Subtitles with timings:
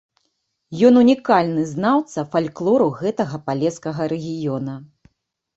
[0.87, 4.75] Ён унікальны знаўца фальклору гэтага палескага рэгіёна.